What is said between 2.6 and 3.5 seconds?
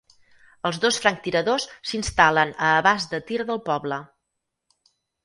a abast de tir